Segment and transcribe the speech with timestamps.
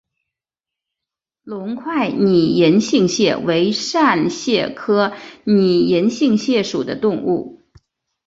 [1.43, 7.61] 隆块拟银杏蟹为扇蟹科拟银杏蟹属的动物。